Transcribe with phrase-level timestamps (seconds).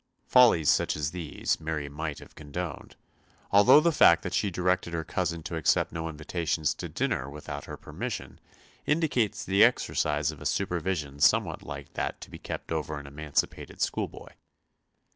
[0.25, 2.95] Follies such as these Mary might have condoned,
[3.51, 7.65] although the fact that she directed her cousin to accept no invitations to dinner without
[7.65, 8.39] her permission
[8.87, 13.79] indicates the exercise of a supervision somewhat like that to be kept over an emancipated
[13.79, 14.29] schoolboy.